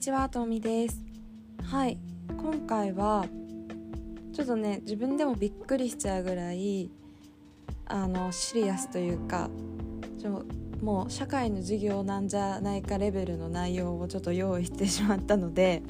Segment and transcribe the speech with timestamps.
[0.00, 1.04] ちはとみです。
[1.62, 1.98] はい。
[2.34, 3.26] 今回は
[4.32, 6.90] ちょっとね自分でもびっくりしちゃうぐらい
[7.84, 9.50] あのシリアスというか
[10.18, 10.42] ちょ
[10.80, 15.82] もう社会の授業なんじゃないかレベルの内容をちょっと用意してしまったので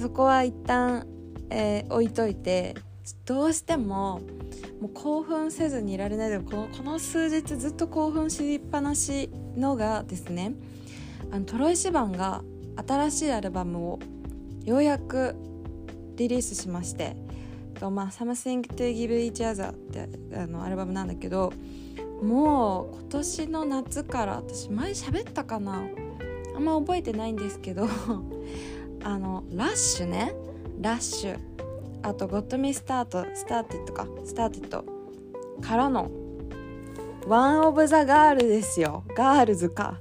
[0.00, 1.06] そこは一旦、
[1.50, 2.74] えー、置いといて
[3.26, 4.22] どうしても
[4.80, 9.28] もう興奮せずにいられないでこのこの数日ずっと興奮しっぱなし
[9.58, 10.54] のがですね
[11.30, 12.42] あのトロイ・シバンが
[12.86, 13.98] 新しいアルバムを
[14.64, 15.34] ようやく
[16.16, 17.16] リリースしまして
[17.80, 21.52] 「まあ、Something to Give Each Other」ってあのアルバムなんだけど
[22.22, 25.82] もう今年の夏から私前喋ったかな？
[26.56, 27.86] あんま覚えてないんですけど
[29.04, 30.34] あのラッシュね。
[30.80, 31.38] ラッシュ。
[32.02, 34.84] あと「ゴッドミスタート」スターティッドかスターティッド
[35.60, 36.10] からの
[37.28, 39.04] 「ワン・オブ・ザ・ガール」ですよ。
[39.14, 40.00] ガールズか。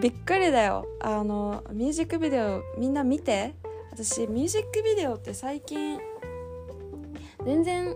[0.00, 0.86] びっくりだよ。
[1.00, 3.54] あのミュージックビデオみんな見て。
[3.90, 5.98] 私ミュージックビデオって最近
[7.44, 7.92] 全然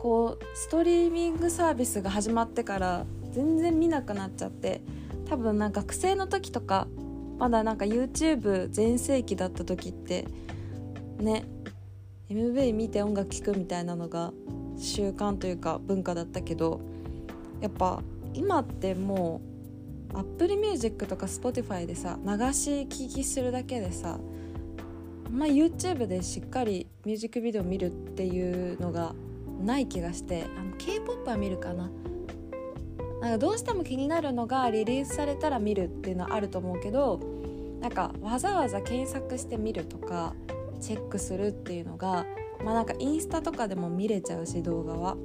[0.00, 4.80] こうストリーミングサービスが始まってから全然見なくなっちゃって。
[5.28, 6.86] 多分なんか学生の時とか
[7.38, 10.26] まだなんか YouTube 全盛期だった時って
[11.18, 11.44] ね
[12.30, 14.32] MV 見て音楽聴くみたいなのが
[14.78, 16.80] 習慣というか文化だったけど
[17.60, 18.02] やっぱ
[18.34, 19.55] 今ってもう
[20.16, 24.18] Apple Music とか Spotify でさ流し聴きするだけでさ
[25.30, 29.14] まあ YouTube でしっかりミュージックビデオ見るっていうのが
[29.60, 31.90] ない気がしてあの K-POP は見るかな。
[33.20, 37.18] なんかどうしても気になるのがリリースされたら見るっていうのはあると思うけど
[37.80, 40.34] なんかわざわざ検索して見るとか
[40.80, 42.26] チェックするっていうのが
[42.62, 45.16] まあなんかインスタとかでも見れちゃうし動画は。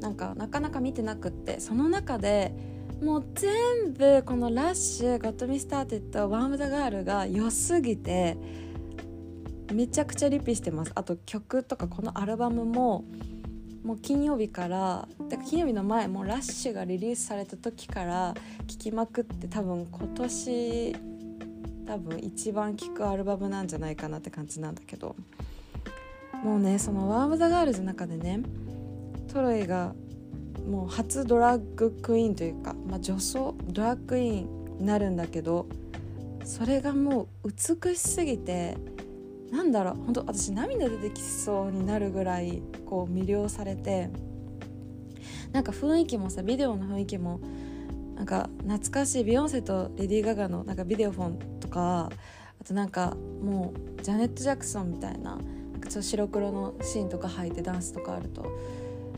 [0.00, 2.54] なんかなかなか見てなくってその中で
[3.02, 8.36] もう全部この「ラッシュ」「ゴッド・ミスターテッド」「ワーム・ザ・ガール」が良すぎて
[9.72, 10.92] めちゃくちゃリピしてます。
[10.94, 13.04] あと曲とかこのアルバムも
[13.84, 18.34] もう金曜日からから金曜日の前もう Rush がリリースされた時から
[18.66, 20.96] 聴きまくって多分今年
[21.86, 25.16] 多分一番聴くアルバムなんじゃないかなって感じなんだけど。
[26.42, 28.40] もうねその「ワーム・ザ・ガールズ」の中でね
[29.32, 29.94] トロイが
[30.68, 35.66] もう初ドラッグクイーンというか、まあ、女装ドラッグクイーンになるんだけど
[36.44, 38.76] それがもう美しすぎて
[39.50, 44.10] なんだろう本当私涙出てきそうになるぐらいこう魅了されて
[45.52, 47.40] なんか雰囲気もさビデオの雰囲気も
[48.14, 52.10] なんか懐かしいビヨンセとレディー・ガガのなんかビデオフォンとか
[52.60, 58.46] あとなんかもうジャネット・ジャクソンみたいななんかちょっと白黒のシーンとか入ってダンスとかあると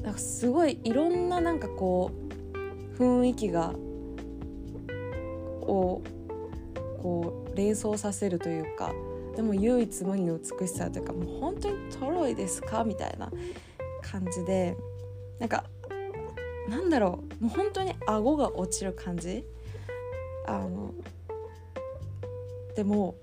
[0.08, 2.10] なんかすごいいろんななんかこ
[2.96, 3.74] う雰囲気が
[5.60, 6.00] を
[7.02, 8.94] こう連想させるというか
[9.36, 13.30] でも唯一無二の美しさというかもう本当にトロイですかみたいな
[14.00, 14.78] 感じで
[15.38, 15.64] なんか
[16.70, 19.44] なんだろうもう本当に顎が落ちる感じ？
[20.46, 20.94] あの
[22.75, 23.14] でも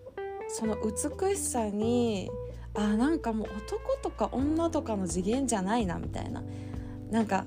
[0.50, 2.30] その美しさに
[2.76, 6.44] あなんかもう男とか女とかの次元じゃないなみたいな。
[7.16, 7.46] なんか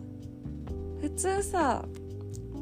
[1.02, 1.84] 普通さ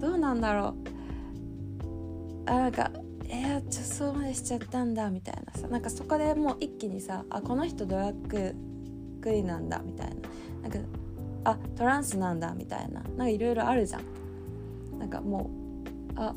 [0.00, 2.50] どうなんだろう。
[2.50, 2.91] あなんか
[3.28, 5.69] えー、女装までしちゃったんだみたいなさ。
[5.69, 8.56] なんかそこでもう一気にさあこの人ドラッグ
[9.21, 10.15] クイーンなんだみたいな。
[10.62, 10.78] なんか
[11.44, 13.00] あトランスなんだみたいな。
[13.03, 14.99] なんかいろいろあるじゃん。
[14.99, 15.49] なんかも
[16.17, 16.34] うあ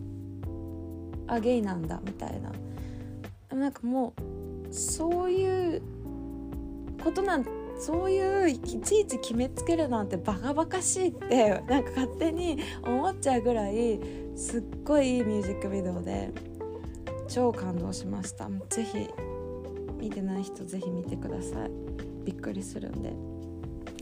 [1.30, 3.58] あゲイなんだみたいな。
[3.58, 4.14] なんかも
[4.70, 5.82] うそういう
[7.04, 14.00] ことなんそういういちいち決めつけるなんてバカバカしいってなんか勝手に思っちゃうぐらい
[14.36, 16.50] すっごいいいミュージックビデオで。
[17.30, 18.50] 超感動しました。
[18.70, 19.08] ぜひ
[20.00, 21.72] 見てない人ぜひ見てください。
[22.26, 23.14] びっくりするんで、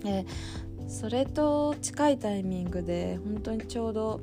[0.06, 0.26] え
[0.88, 4.22] それと近いタイミングで本当にちょうど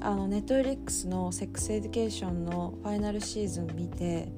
[0.00, 4.28] あのネットフリックスの「セックスエデュケーション」のファイナルシーズン見て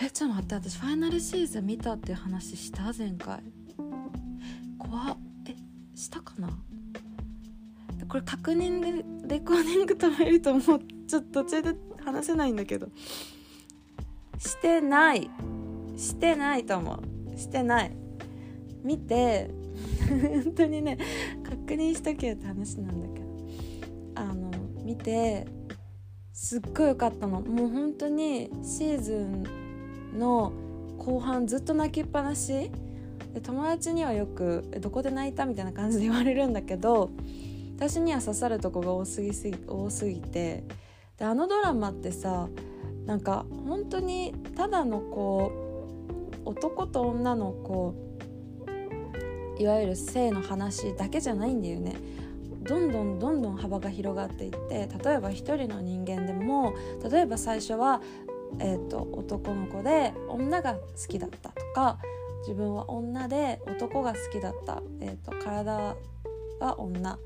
[0.00, 3.59] えちょっと待って私ファイナルシーズン見たっていう話した前回。
[6.00, 6.48] したかな？
[8.08, 9.04] これ確認で
[9.34, 10.62] レコーディング止めるともう
[11.06, 12.88] ちょっと途中で話せないんだけど。
[14.38, 15.30] してない。
[15.96, 17.00] してないと思
[17.34, 17.38] う。
[17.38, 17.92] してない。
[18.82, 19.50] 見て。
[20.44, 20.98] 本当にね
[21.44, 23.26] 確認しとけよって話なんだけど。
[24.16, 24.50] あの
[24.82, 25.46] 見て。
[26.32, 27.42] すっごい良かったの。
[27.42, 30.52] もう本当にシーズンの
[30.96, 32.70] 後半ずっと泣きっぱなし
[33.34, 37.10] で友達にはよく「どこで泣いた?」みたいな感じで言われるんだけど
[37.76, 40.64] 私には刺さるとこが多すぎすぎ多すぎて
[41.16, 42.48] であのドラマってさ
[43.06, 45.52] なんか本当にただのこ
[46.44, 47.94] う男と女のこ
[49.58, 51.96] ういわゆる性の話だけじゃないんだよね
[52.62, 56.74] どんどんどんどん幅が広がっていって例えば一人の人間でも
[57.10, 58.00] 例えば最初は、
[58.58, 61.98] えーと、男の子で女が好きだったとか
[62.40, 65.96] 自分は女で男が好きだった、えーと、体
[66.60, 67.18] は女。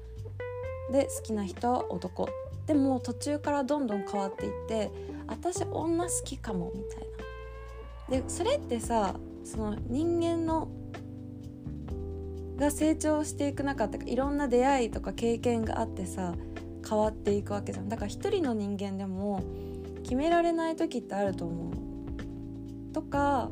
[0.91, 2.29] で好きな人は男。
[2.67, 4.91] でも途中からどんどん変わっていって
[5.27, 8.23] 私女好きかもみたいな。
[8.23, 9.15] でそれってさ
[9.45, 10.69] その人間の
[12.57, 16.35] が成長していく中っていろんな出会いとか経験があってさ
[16.89, 17.89] 変わっていくわけじゃん。
[17.89, 19.43] だから一人の人間でも
[20.03, 22.93] 決められない時ってあると思う。
[22.93, 23.51] とか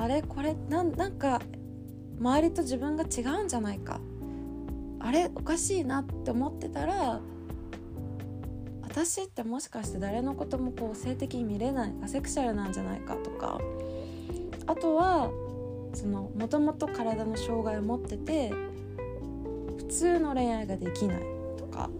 [0.00, 1.42] あれこれなんなんか
[2.18, 4.00] 周りと自分が違うんじゃないか。
[4.98, 7.20] あれおかしいなって思ってたら
[8.82, 13.60] 私ってもしかして誰のこともこう性的に見れないアセクシャルなんじゃないかとか。
[14.66, 15.30] あとは
[15.92, 18.52] そのもともと体の障害を持ってて
[19.76, 21.22] 普通の恋愛ができない
[21.58, 21.90] とか。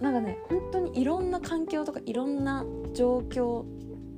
[0.00, 3.64] なんかね本当にいろんな環境とかいろんな状況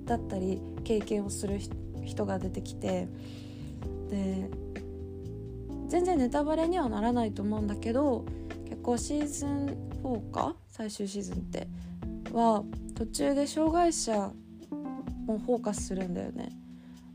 [0.04, 1.60] だったり経験をする
[2.02, 3.08] 人が出てきて
[4.08, 4.48] で
[5.86, 8.24] 全然ネタバレにはならないと思うんだけど
[8.64, 9.66] 結構シーズン
[10.02, 11.68] 4か最終シーズンって
[12.32, 12.64] は
[12.94, 14.32] 途中で障害者
[15.26, 16.52] もフォーカスするんだよね。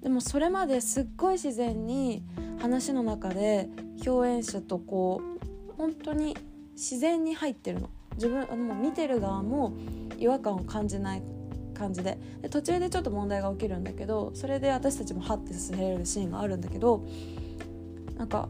[0.01, 2.23] でもそれまですっごい自然に
[2.59, 3.69] 話の中で
[4.03, 5.21] 共演者とこ
[5.69, 6.37] う本当に
[6.73, 9.73] 自然に入ってるの自分あの見てる側も
[10.19, 11.23] 違和感を感じない
[11.83, 12.17] 感じで。
[12.41, 17.05] で途中でちょっと問題が起きるんだけどそれで私たちもハッて進めれるシーンがあるんだけど
[18.17, 18.47] なんか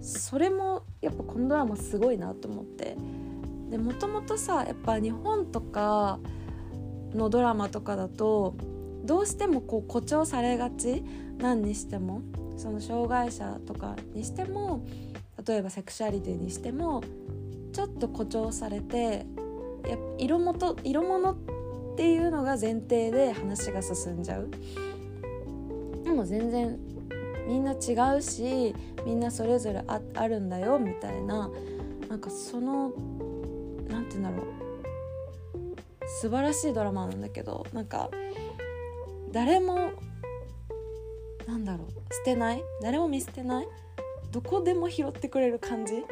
[0.00, 2.96] それもやっぱこのドラマすごいなと思って。
[3.70, 6.18] でもともとさやっぱ日本とか
[7.14, 8.56] のドラマとかだと
[9.04, 11.04] どうしてもこう誇張されがち
[11.38, 12.22] なんにしても
[12.56, 14.84] その障害者とかにしても
[15.46, 17.04] 例えばセクシャリティにしても
[17.72, 19.24] ちょっと誇張されて
[19.88, 21.36] や色元色物
[22.00, 24.48] っていうのが前提で話が進んじゃう。
[26.02, 26.78] でも全然
[27.46, 28.74] みんな違うし
[29.04, 31.50] みんなそれぞれああるんだよみたいな。
[32.08, 32.90] なんかその
[33.90, 34.46] 何て言うんだろう。
[36.22, 38.08] 素晴らしいドラマなんだけどなんか
[39.30, 39.90] 誰も
[41.46, 42.14] なんだろう。
[42.14, 42.64] 捨てない？
[42.80, 43.68] 誰も見捨てない？
[44.30, 46.02] どこでも拾ってくれる感じ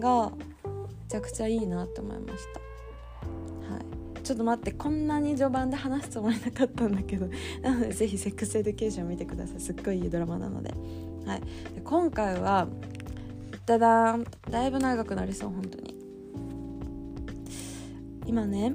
[0.00, 0.36] がめ
[1.08, 2.67] ちゃくちゃいいなって思いました。
[4.28, 7.30] ちょっと待ってこんなに序盤で話すつもりなかったんだけど。
[7.62, 9.60] なのでぜひセックスエデュケーション見てください。
[9.60, 10.74] すっごいいいドラマなので,、
[11.24, 11.40] はい、
[11.74, 12.68] で今回は
[13.64, 15.94] ダダーンだいぶ長くなりそう本当に。
[18.26, 18.74] 今ね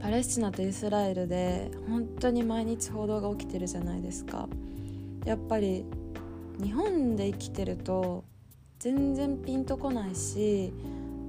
[0.00, 4.48] パレスチナとイスラエルで本当に毎日報道が起きてるじゃないですか。
[5.24, 5.84] やっぱり
[6.60, 8.24] 日本で生きてると
[8.80, 10.72] 全然ピンとこないし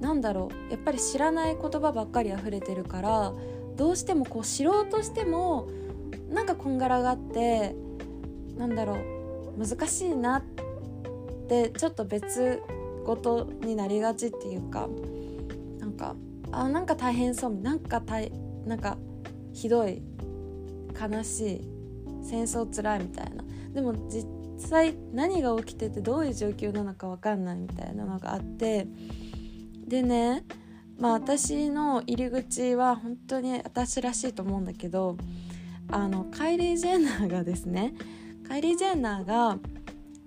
[0.00, 3.32] なんだろうやっぱり知らない言葉ばっかり溢れてるから
[3.76, 5.68] どうしてもこう知ろうとしても
[6.30, 7.74] なんかこんがらがって
[8.56, 8.96] なんだろ
[9.56, 10.42] う難しいなっ
[11.48, 12.62] てちょっと別
[13.04, 14.88] 事になりがちっていうか
[15.78, 16.14] なんか
[16.52, 18.30] あなんか大変そうなんか大
[18.66, 18.98] なんか
[19.52, 20.02] ひどい
[21.00, 21.60] 悲しい
[22.22, 23.44] 戦争つらいみたいな。
[23.72, 24.26] でも実
[24.60, 28.86] 際何が起きててどういう状況なのか分かんないみたいなのがあって
[29.90, 30.44] でね
[30.98, 35.16] まあ私の入り口は本当に私らしいと思うんだけど
[35.90, 37.94] あのカイリー・ジェンナーがですね
[38.46, 39.58] カイリー・ジェンナーが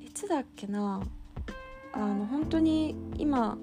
[0.01, 1.01] いつだっけな
[1.93, 3.57] あの本当に今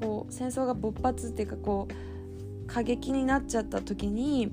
[0.00, 4.50] こう戦争が勃発っていうかこう過激になっちゃった時に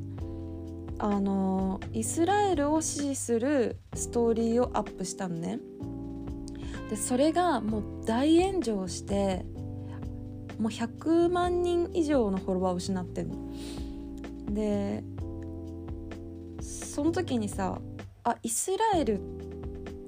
[0.99, 5.59] あのイスラエルを支持するストーリーをアップしたのね。
[6.91, 9.45] でそれがもう大炎上して
[10.59, 13.35] もう100万人以上のフォロワーを失ってんの。
[14.53, 15.03] で
[16.61, 17.79] その時にさ
[18.23, 19.21] あイスラエル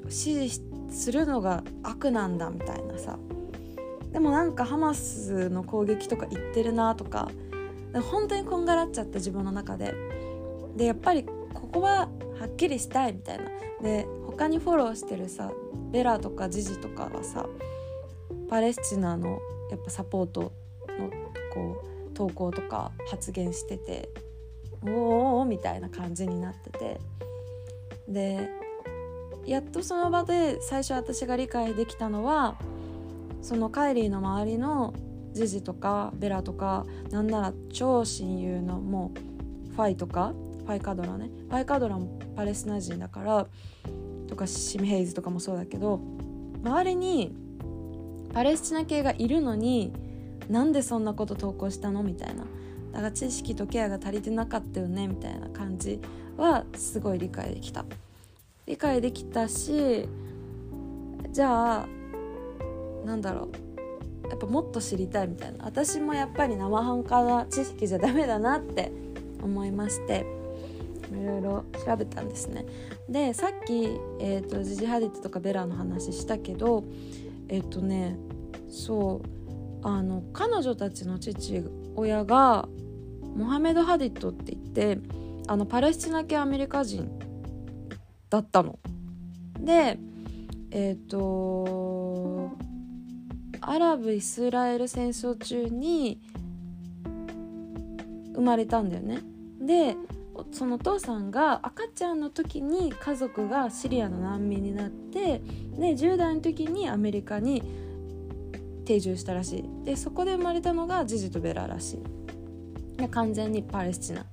[0.09, 3.17] 支持するのが悪なんだみたいなさ。
[4.11, 7.29] でもなんかハマスの攻撃とか言ってるなとか。
[8.09, 9.93] 本当にこんがらっちゃった自分の中で。
[10.77, 13.45] でやっぱりここははっきりしたいみたいな。
[13.81, 15.51] で他にフォローしてるさ
[15.91, 17.45] ベラとかジジとかはさ
[18.49, 19.39] パレスチナの
[19.71, 21.09] やっぱサポートの
[21.53, 24.09] こう投稿とか発言してて
[24.83, 26.99] おーおーみたいな感じになってて。
[28.07, 28.49] で
[29.45, 32.57] やっとその場で最初私が理解できたのは
[33.41, 34.93] そのカイリーの周りの
[35.33, 39.11] ジジとかベラとかなんなら超親友のも
[39.71, 41.29] うファイとかファイカドラね。
[41.49, 43.47] ファイカドラもパレスチナ人だから
[44.27, 45.99] とかシム・ヘイズとかもそうだけど
[46.63, 47.35] 周りに
[48.33, 49.91] パレスチナ系がいるのに
[50.49, 52.03] なんでそんなこと投稿したの？
[52.03, 52.45] みたいな。
[52.91, 55.07] だから知識とケアが足りてなかったよね？
[55.07, 55.99] みたいな感じ
[56.37, 57.85] はすごい理解できた。
[58.65, 60.07] 理解できたし
[61.31, 61.87] じゃあ
[63.05, 63.49] なんだろ
[64.25, 64.29] う。
[64.29, 65.65] やっぱもっと知りたいみたいな。
[65.65, 68.91] 私もやっぱり生半可な知識じゃダメだなって
[69.41, 70.25] 思いまして
[71.11, 72.65] いろいろ調べたんですね。
[73.09, 76.83] でさっき、えーと、ジジ・ハディットとかベラの話したけど
[77.51, 78.17] えっ、とね
[78.69, 81.63] そうあの彼女たちの父
[81.95, 82.67] 親が
[83.35, 84.99] モハメド・ハディットって言って
[85.47, 87.09] あのパレスチナ系アメリカ人
[88.29, 88.79] だったの。
[89.59, 89.99] で
[90.71, 92.51] えっ、と
[93.59, 96.21] アラブ・イスラエル戦争中に
[98.33, 99.19] 生まれたんだよね。
[99.59, 99.97] で
[100.51, 105.39] そのお父さんが赤ちゃんの時に家族がシリアの難民になって
[105.77, 107.63] で10代の時にアメリカに
[108.85, 109.85] 定住したらしい。
[109.85, 111.99] でそこで生まれたのがジジとベラらし
[112.97, 112.97] い。
[112.97, 114.25] で完全にパレスチナ。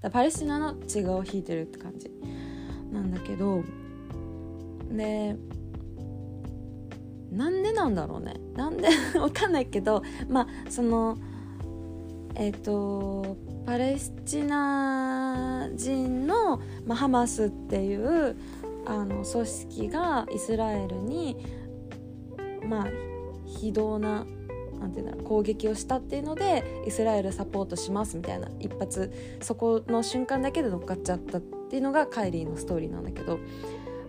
[0.00, 2.10] だパレスチナの血がを引いてるって感じ。
[2.92, 3.62] なんだけど
[4.90, 5.36] で
[7.30, 8.34] なんでなんだろうね。
[8.54, 11.18] なんで わかんないけどまあその
[12.34, 13.36] えっ、ー、と
[13.66, 15.25] パレスチナ
[15.74, 18.36] 人の、まあ、ハマスっていう
[18.86, 21.36] あの組織がイスラエルに
[22.66, 22.86] まあ
[23.46, 24.26] 非道な
[24.78, 29.10] なんていうんだろう攻撃をしたっていうのでイスラエルサポートしますみたいな一発。
[29.40, 33.38] そこの瞬間だけで乗っかっちゃったっていうのがカイリーのストーリーなんだけど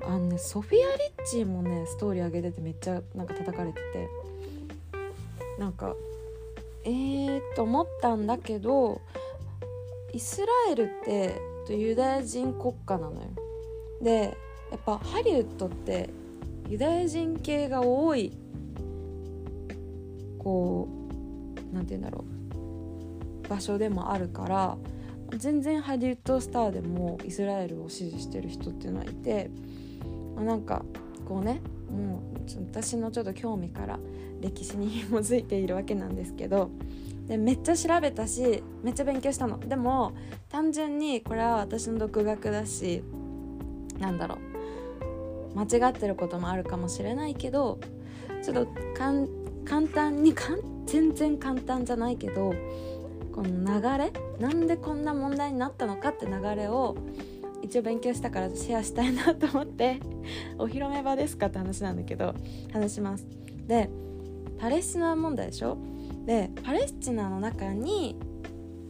[0.06, 4.08] あのねソフィア・リッチーもねストーリー上げててめっちゃなんか叩かれてて
[5.58, 5.96] なんか
[6.84, 9.02] えーと思ったんだけど
[10.14, 13.22] イスラエルってユダヤ人国家なのよ。
[14.02, 14.38] で
[14.72, 16.10] やっぱハリウッドって
[16.70, 18.34] ユダヤ人系が多い
[20.40, 20.88] こ
[21.72, 22.26] う何て言うんだろ
[23.44, 23.48] う。
[23.48, 24.78] 場所でもあるから
[25.38, 29.50] 全然ハリウッドスターでもイスラエルを支持してる人っていうのはいて、
[30.36, 30.84] まあ、なんか
[31.26, 32.40] こうねもう
[32.72, 34.00] 私のちょっと興味から
[34.42, 36.70] 歴史に紐づいているわけなんですけど
[37.28, 39.60] でめっちゃ調べたしめっちゃ勉強したの。
[39.60, 40.14] でも
[40.50, 43.04] 単純にこれは私の独学だし
[44.00, 44.38] なんだろ
[45.54, 47.80] う間違ってることもあるかもしれないけど
[48.44, 52.54] ちょっと簡単にかん全然簡単じゃないけど
[53.34, 56.96] この流れなんでこんな問題になったのかって流れを
[57.62, 60.00] 一応勉強したからシェアしたいなと思って
[60.58, 62.34] お披露目場ですかって話なんだけど
[62.72, 63.28] 話します。
[63.68, 63.90] で
[64.60, 65.78] パレスチナ問題でしょ？
[66.28, 68.18] でパレスチナの中に、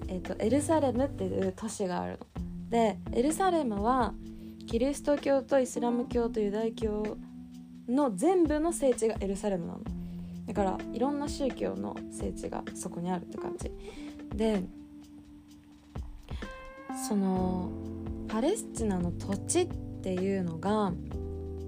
[0.08, 2.25] えーと、エルサレムっていう都市があるの。
[2.70, 4.13] でエルサレムは
[4.65, 7.15] キリスト教とイスラム教とユダヤ教
[7.88, 9.79] の全部の聖地がエルサレムなの
[10.48, 13.72] だからいろんな宗教の聖地がそこにあるって感じ
[14.36, 14.63] で
[17.08, 17.70] その
[18.27, 19.67] パレスチナの土地っ
[20.01, 20.91] ていうのが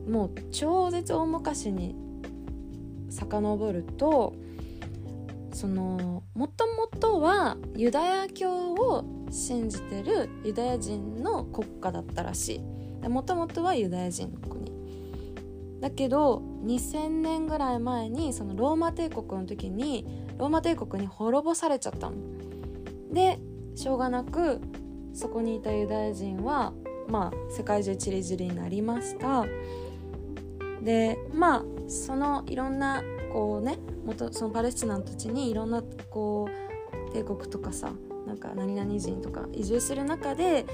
[0.09, 1.95] もう超絶大昔に
[3.09, 4.33] 遡ると
[5.59, 12.61] そのもともとはユダヤ教を信じてるユダヤ人の国家だったらし
[13.03, 13.09] い。
[13.09, 14.71] もともとはユダヤ人の国。
[15.81, 20.05] だけど2000年ぐらい前にそのローマ帝国の時に
[20.37, 22.15] ローマ帝国に滅ぼされちゃったの。
[23.11, 23.37] で
[23.75, 24.61] しょうがなく
[25.13, 26.71] そこにいたユダヤ人は
[27.09, 29.45] まあ世界中ちりぢりになりました。
[30.81, 33.03] でまあそのいろんな
[33.33, 37.91] こうね元そのパレスチナの土地にいろんなこう帝国とかさ
[38.27, 40.65] なんか何々人とか移住する中で、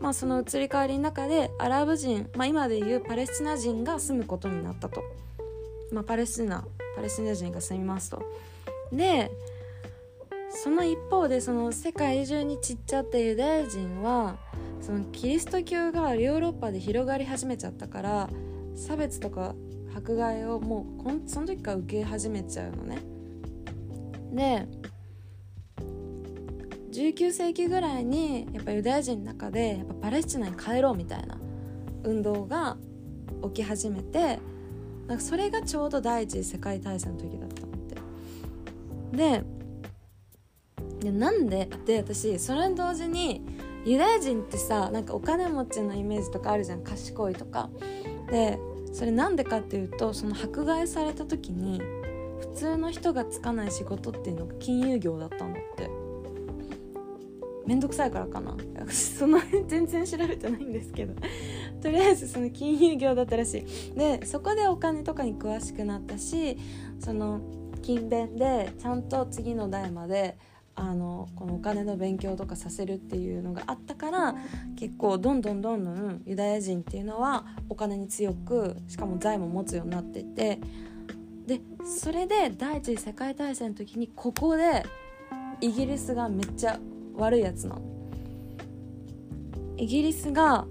[0.00, 5.04] まあ、その移り変わりの中でアラブ人、まあ、今でいうパレスチナ人が住むことになったと、
[5.92, 6.64] まあ、パレスチナ
[6.96, 8.22] パレスチナ人が住みますと。
[8.92, 9.30] で
[10.50, 14.36] その一方でその世界中に散っちゃったユダヤ人は
[14.80, 18.30] そのキリスト教がヨーロッパで広がり始めちゃったから
[18.76, 19.54] 差別とか
[19.94, 22.98] 迫害をもうこんその時から受け始めちゃうのね。
[24.32, 24.66] で
[26.92, 31.36] 19世紀ぐらいにやっぱユダヤ人の中でやっぱパレスチナに帰ろうみたいな
[32.04, 32.76] 運動が
[33.42, 34.38] 起き始めて
[35.06, 37.96] なんかそれがちょうど第一次世界大戦の時だったのって。
[39.16, 39.44] で
[41.00, 43.42] でなんでって私それと同時に
[43.84, 46.82] ユダヤ人ってさなんかお金持ちのイメージとかあるじゃん。
[46.82, 47.70] 賢いとか。
[48.30, 48.58] で
[48.94, 51.82] それなんでかっていうとその迫害された時に
[52.38, 55.90] 普通の人がつかない仕事っていうのが金融業だったんだって。
[57.66, 58.54] めんどくさいからかな。
[58.76, 61.14] 私その辺全然調べてないんですけど。
[61.82, 63.98] とりあえずその金融業だったらしい。
[63.98, 66.56] でそこでお金とかに詳しくなったし
[67.00, 67.40] その
[67.82, 70.38] 勤勉でちゃんと次の代まで
[70.76, 74.34] あのこのお金の勉強とかさせるっていうのがあったから
[74.76, 80.58] 結構どんどんどんどんユダヤ人っていうのはお金に強くしかも財も持つようになってて
[81.46, 84.84] でそれで第一次世界大戦の時にここで
[85.60, 86.78] イギリスがめっちゃ
[87.16, 87.82] 悪いやつなの。
[89.76, 90.66] イギリスが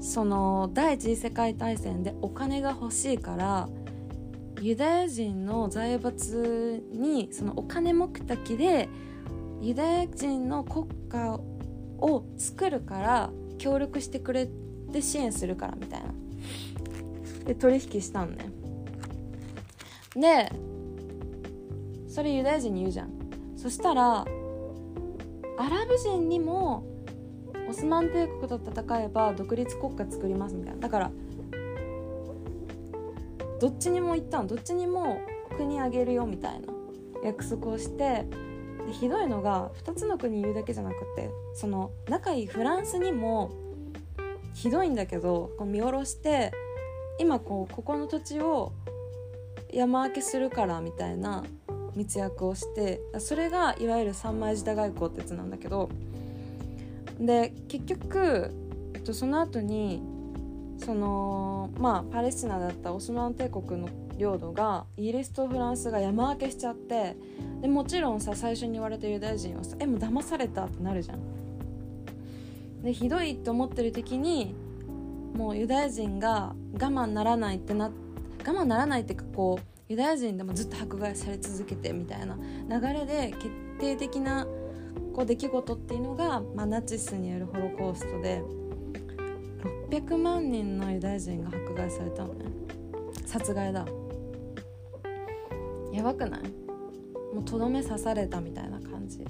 [0.00, 3.68] その第一次世界大戦でお金が欲しいから
[4.60, 8.88] ユダヤ人の財閥にそのお金目的で
[9.62, 14.48] ユダヤ人の国家を作るから協力してくれ
[14.92, 16.12] て支援するからみたいな。
[17.44, 18.50] で取引したのね。
[20.16, 20.52] で
[22.08, 23.10] それユダヤ人に言うじゃん。
[23.56, 24.24] そしたらア
[25.68, 26.84] ラブ人にも
[27.70, 30.80] オスマン帝国と戦えば独立国家作りますみたいな。
[30.80, 31.12] だから
[33.60, 35.20] どっちにも行ったのどっちにも
[35.56, 36.66] 国あげるよみたいな
[37.22, 38.26] 約束をして
[38.92, 43.50] でひどいのが2つの国言うだけじゃなくてその仲いいフランスにも
[44.54, 46.52] ひどいんだけどこう見下ろして
[47.18, 48.72] 今こうここの土地を
[49.72, 51.42] 山分けするからみたいな
[51.96, 55.88] 密約をしてそれがいわゆる三枚舌外交ってやつなんだけど
[57.18, 58.50] で結局
[58.94, 60.02] えっとその後に
[60.78, 67.16] そのまあパレスチナだったオスマン帝国の領土がイギリスとフランスが山分けしちゃって
[67.62, 71.18] でもちろんさ最初に言われたユダヤ人はさ「えもう騙された」ってなるじゃん。
[72.82, 74.54] でひどいって思ってる時に
[75.34, 77.90] もうユダヤ人が我慢ならないってな我
[78.44, 82.36] 慢ならないっていうかこうユダヤ人でもずっと迫害され続けてみたいな
[82.68, 84.46] 流れで決定的な
[85.14, 88.42] こう出来事っていうのが、まあ、ナチスによるホロコーストで
[89.90, 92.46] 600万人のユダヤ人が迫害されたのね。
[93.26, 93.86] 殺害だ。
[95.92, 96.40] やばくない？
[97.32, 99.26] もうとどめ刺されたみたいな感じ。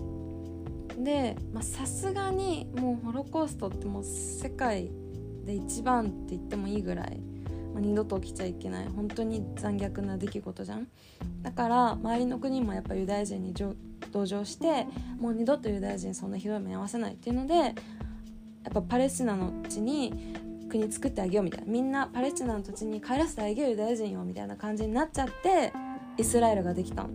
[0.98, 4.90] でさすがにもうホロコーストってもう世界
[5.44, 7.20] で一番って言ってもいいぐらい、
[7.72, 8.86] まあ、二度と起きちゃいけない。
[8.88, 10.88] 本当に残虐な出来事じゃん。
[11.42, 13.54] だから周りの国もやっぱユダヤ人に
[14.12, 14.86] 同情して
[15.18, 17.74] もう二度とユダヤ人そんなひどい目に合わせないっていうのでやっ
[18.72, 20.34] ぱパレスチナの地に
[20.68, 21.66] 国作ってあげようみたいな。
[21.66, 25.72] みんなパレスチナの土地に帰らせてあげようユダヤ人をみたいな感じになっちゃって
[26.16, 27.10] イスラエルができたの。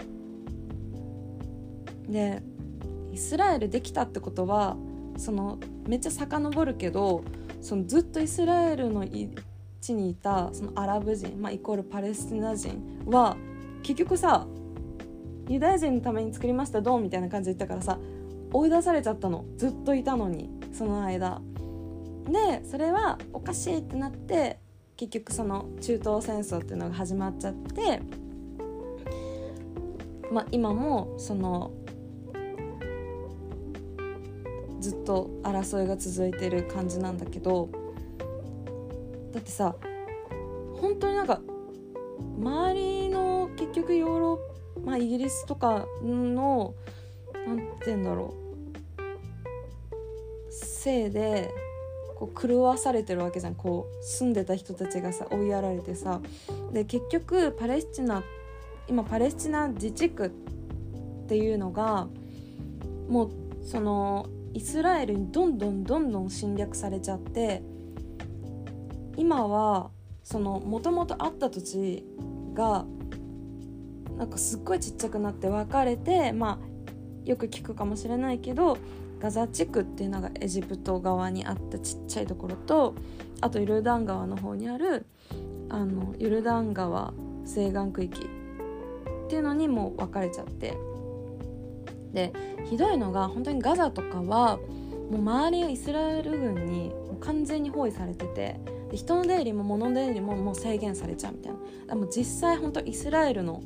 [2.08, 2.42] で
[3.12, 4.78] イスラエルできたってことは
[5.18, 7.24] そのめっちゃ遡るけど
[7.62, 9.06] そのずっとイスラエルの
[9.82, 13.36] 地にいたそのアラブ人、まあ、イコールパレスチナ人は
[13.82, 14.48] 結局さ
[15.50, 17.98] ユダヤ人のために作りましたドンみたいな感じで言ったからさ
[18.52, 19.46] 追い出されちゃったの。
[19.58, 21.42] ずっといたのにその間。
[22.30, 24.60] でそれはおかしいってなって
[24.98, 28.02] 結局その中東戦争っていうのが始まっちゃって
[30.30, 31.72] まあ今もその
[34.88, 37.68] ずっと争いが続いてる感じなんだけど
[39.34, 39.76] だってさ
[40.80, 41.42] 本当になんか
[42.40, 44.40] 周りの結局ヨーロ
[44.78, 46.74] ッまあイギリスとかの
[47.46, 48.34] 何て言うんだろ
[48.98, 48.98] う
[50.50, 51.52] せいで
[52.16, 53.56] こう狂わされてるわけじゃん。
[53.56, 56.22] こう住んでた人たちがさ追いやられてさ。
[56.72, 58.24] で結局パレスチナ
[58.88, 60.30] 今パレスチナ自治区っ
[61.28, 62.08] ていうのが
[63.10, 63.32] もう
[63.64, 67.62] そのイスラエルにどんどんどんどん侵略されちゃって
[69.16, 69.92] 今は
[70.24, 72.04] そのもともとあった土地
[72.56, 72.84] が
[74.18, 78.80] なんかすっごいちっちゃくなって分かれてまあよく聞くかもしれないけど
[79.20, 82.96] ガザ地区っていうのがエジプト側にあったちっちゃいところと
[83.42, 85.06] あとヨルダン川の方にある
[85.70, 87.14] あのヨルダン川
[87.46, 90.87] 西岸区域っていうのにも分かれちゃって。
[92.14, 92.34] で
[92.70, 94.58] ひどいのが本当にガザとかは
[95.10, 98.60] もう周りイスラエル軍に完全に包囲されてて
[98.92, 101.58] で人の出入りも物の出入りももう制限されちゃうみたいな。
[101.88, 103.62] でも実際本当イスラエルの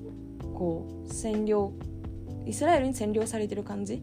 [0.54, 1.74] こう占領
[2.46, 4.02] イスラエルに占領されてる感じ。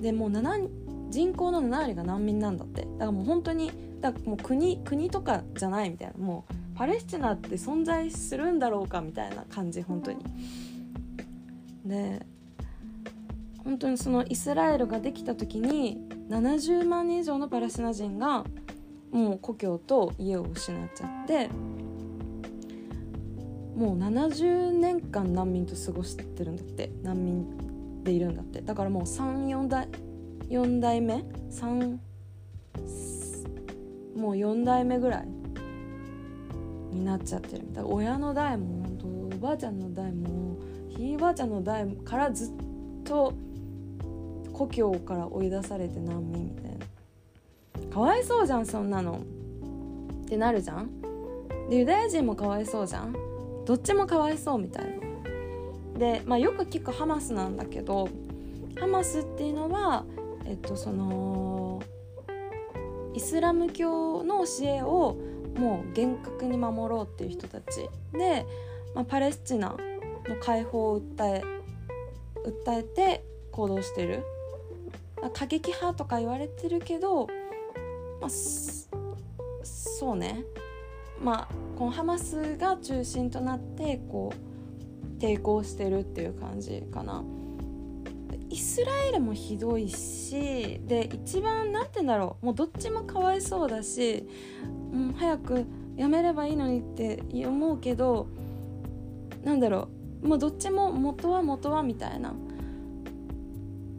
[0.00, 0.68] でもう7
[1.10, 2.82] 人口の7割が難民なんだって。
[2.82, 6.24] だからもう本当にだもう国国とかじゃないみたいな。
[6.24, 10.18] もうパレスチナって存在するんだろうかみたいな感じ本当に。
[11.84, 12.26] で
[13.66, 15.98] 本当にそのイスラエルができた時に
[16.30, 18.44] 70万人以上のパレスチナ人が
[19.10, 21.48] もう故郷と家を失っちゃって
[23.76, 28.62] もう70年間難民と過ごしてるんだって難民でいるんだって。
[28.62, 29.88] だからもう34代
[30.48, 31.98] 4代目3
[34.16, 35.28] もう4代目ぐらい
[36.92, 38.86] になっちゃってるだから親の代も
[39.34, 40.56] おばあちゃんの代も
[40.88, 42.52] ひいばあちゃんの代からずっ
[43.04, 43.34] と
[44.56, 47.94] 故郷から追い出されて難民みたいな。
[47.94, 49.20] かわいそうじゃんそんなの。
[50.22, 50.90] ってなるじゃん
[51.68, 53.14] でユダヤ人もかわいそうじゃん
[53.64, 55.98] どっちもかわいそうみたいな。
[55.98, 58.08] で、まあ、よく聞くハマスなんだけど
[58.80, 60.04] ハマスっていうのは
[60.46, 61.82] えっとその
[63.14, 65.16] イスラム教の教えを
[65.58, 67.88] もう厳格に守ろうっていう人たち。
[68.12, 68.46] で、
[68.94, 69.76] まあ、パレスチナ
[70.26, 71.42] の解放を訴え
[72.64, 74.24] 訴えて行動してる。
[75.30, 77.26] 過激派とか言われてるけど、
[78.20, 80.44] まあ、そうね。
[81.20, 87.24] まあこのハマスが中心となってこう抵抗してるっていう感じかな。
[88.48, 92.46] イスラエルもひどいしで一番何て言うんだろう。
[92.46, 94.26] もうどっちもかわいそうだし、
[94.92, 98.28] うん、早くやめればいいのにって思うけど
[99.42, 99.88] なんだろ
[100.22, 100.28] う。
[100.28, 102.34] もうどっちも元は元はみたいな。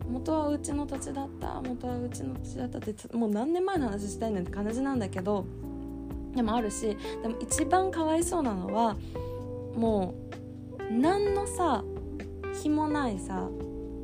[0.10, 5.46] 元はうちの土地だった元はうちの土地だったってもう何年前の話したいねんって感じなんだけど
[6.36, 8.96] でもあるしでも一番かわいそうなのは
[9.76, 10.16] も
[10.90, 11.84] う何のさ
[12.62, 13.48] 日もないさ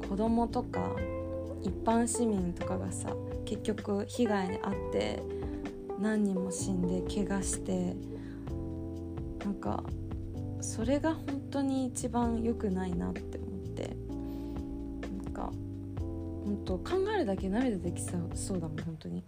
[0.10, 0.92] 子供とか
[1.62, 5.24] 一般市民とかがさ結局被害に遭って
[6.00, 7.96] 何人も死んで怪我して
[9.46, 9.84] なんか
[10.62, 13.43] それが本当に一番良くないなって思って
[16.66, 18.18] 本当考えるだけ涙できそ
[18.56, 19.24] うだもん本当に。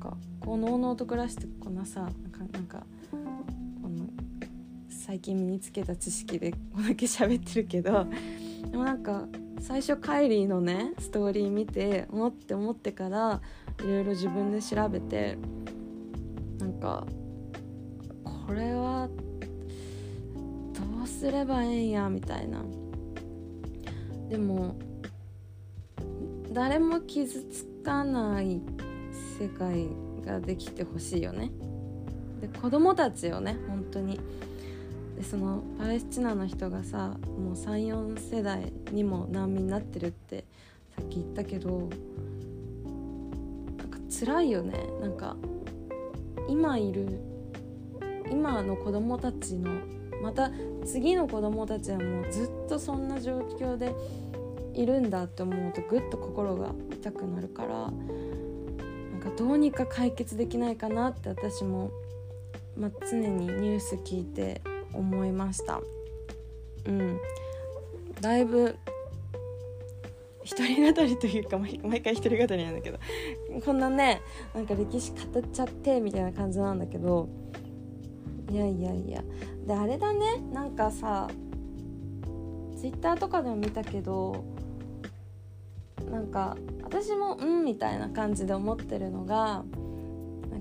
[0.00, 4.06] なんかこうのうのうと暮らしてこんなさなんかなんかこの
[4.88, 8.06] 最近身につけた知識でこんだけ喋ってるけど
[8.70, 9.26] でもなんか
[9.60, 13.40] 最初カイリーのねストーリー見て思って思ってから
[13.80, 15.36] いろいろ自分で調べて
[16.58, 17.06] なんか
[18.22, 19.08] これは
[20.72, 22.62] どうすればええんやみたいな。
[24.28, 24.76] でも
[26.54, 28.60] 誰も傷つかない
[29.40, 29.88] 世界
[30.24, 31.50] ができてほしいよね。
[32.40, 34.20] で子供たちよね本当に。
[35.16, 40.44] でそのパレスチナの人がさもう34世代にも難民になってるって
[40.96, 41.88] さっき言ったけど
[43.76, 44.78] なんか辛いよね。
[45.00, 45.36] なんか
[46.48, 47.18] 今いる
[48.30, 49.72] 今の子供たちの
[50.22, 50.52] また
[50.84, 53.92] 次の子供たちはもうずっとそんな状況で
[54.74, 57.92] いるんだって思うとぐっと心が痛くなるからなん
[59.20, 61.90] かどうにか解決できないかなって私も、
[62.76, 65.80] まあ、常にニュース聞いて思いました。
[66.86, 67.18] うん。
[68.20, 68.76] だいぶ
[70.44, 72.98] 一人語りというか毎回一人語りなんだけど
[73.64, 74.20] こんなね
[74.54, 77.28] なんか歴史語っちゃってみたいな感じなんだけど
[78.50, 79.22] いやいやいや。
[79.66, 80.42] であれだね。
[80.52, 81.28] なんかさ
[82.76, 84.44] ツイッターとかでも見たけど
[86.10, 89.64] なんか私もうんみたいな感じで思ってるのが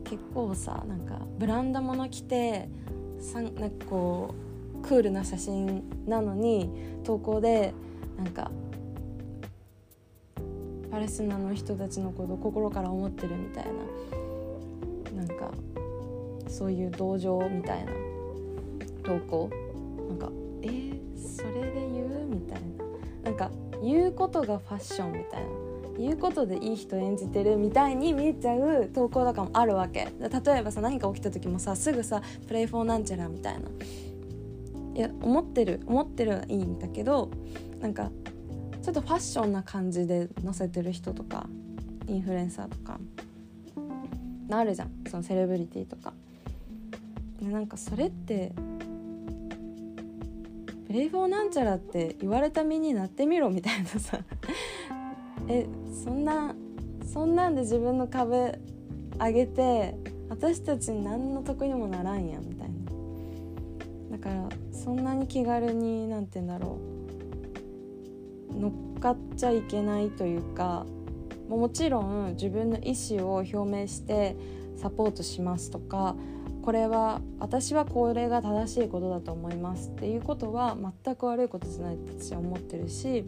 [0.04, 2.68] 結構さなんかブランド物着て
[3.20, 4.34] さんなんかこ
[4.80, 6.70] うクールな写真なのに
[7.04, 7.74] 投稿で
[8.18, 8.52] なんか
[10.92, 13.66] パレスチナの人たちのことを心から思ってるみたい
[15.16, 15.52] ななんか
[16.48, 17.92] そういう同情みたいな
[19.04, 19.50] 投稿。
[20.10, 20.30] なんか
[23.84, 25.48] 言うことがファッションみたいな。
[25.98, 30.08] 言うことでいい人演じてるみたいに見えちゃう投稿とかもあるわけ。
[30.20, 33.70] 例えばさ何か起きた時もさすぐさ「プレイフォーなんちゃら」みたいな。
[34.96, 37.30] いや思ってる思ってるはいいんだけど
[37.80, 38.12] なんか
[38.82, 41.48] ちょっとファッションな感じで載せてる人とか
[42.08, 43.00] インフルエンサーとか
[44.48, 44.92] なるじゃん。
[45.10, 46.14] そのセレブリティとか。
[47.42, 48.54] なんかそれって
[50.94, 54.20] レイフォーなんちゃらって言われた身になってみろみたいなさ。
[55.50, 56.56] えそんな
[57.04, 58.60] そんなんで自分の壁
[59.20, 59.98] 上げて
[60.30, 64.18] 私たちに何の得にもならんやみたいな。
[64.18, 66.78] だからそんなに気軽に何て言うんだろ
[68.56, 68.60] う。
[68.60, 70.86] 乗っかっちゃいけないというか
[71.50, 74.36] もちろん自分の意思を表明して
[74.76, 76.16] サポートしますとか
[76.64, 83.26] これは私はこれが正しいことだと思いますっていうことは全く悪いことじゃないって私は思ってるし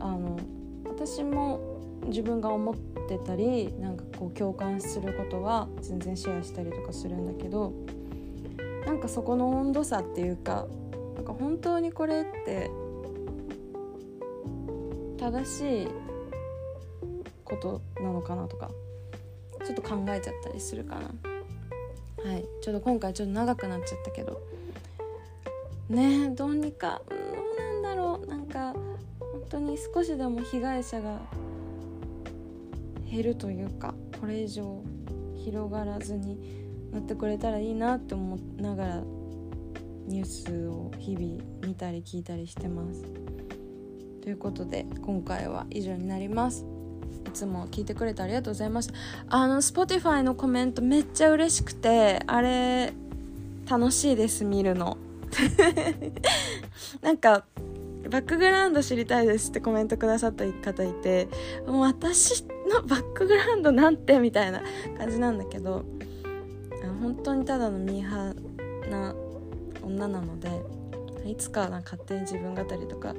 [0.00, 0.36] あの
[0.84, 2.74] 私も自分が思っ
[3.08, 7.72] てたりなんかこう共感することは全然シェアしたりとかするんだけど
[8.86, 10.66] なんかそこの温度差っていうか
[11.14, 12.70] なんか本当にこれって
[15.16, 15.88] 正しい
[17.44, 18.70] ことなのかなとか
[19.64, 21.27] ちょっと考えちゃったりするかな。
[22.24, 24.40] はいちょっと今回ちょっと長くなっちゃったけど
[25.88, 28.72] ねどうにかどうなんだろうなんか
[29.20, 31.20] 本当に少しでも被害者が
[33.10, 34.82] 減るというかこれ以上
[35.36, 39.02] 広がらずになってくれたらいいなって思いながら
[40.06, 43.04] ニュースを日々見たり聞いたりしてます。
[44.22, 46.77] ということで今回は以上になります。
[47.26, 48.92] いつも聞いてくれてありがとうございます。
[49.28, 52.92] あの Spotify のコメントめっちゃ嬉しくてあれ
[53.68, 54.96] 楽しいです見るの。
[57.02, 57.44] なんか
[58.08, 61.28] バックグラウンド知りたいですってコメントくださった方いて
[61.66, 64.62] もう私のバックグラウンドなんてみたいな
[64.96, 65.84] 感じなんだけど
[67.00, 69.14] 本当にただのミーハーな
[69.82, 70.48] 女なので
[71.26, 73.14] いつか勝手に自分語りとか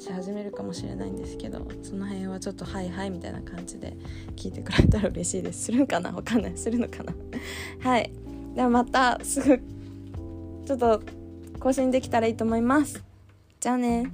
[0.00, 3.96] し始めるかもしれないんですけどその辺はちょっと「はいはい」みたいな感じで
[4.36, 5.64] 聞いてくれたら嬉しいです。
[5.64, 6.10] するんかな？
[6.10, 6.56] わかんない。
[6.56, 7.14] するのかな？
[7.80, 8.10] はい。
[8.54, 9.58] ではまたすぐ
[10.66, 11.02] ちょっと
[11.60, 13.02] 更新できたらいいと思います。
[13.60, 14.10] じゃあね。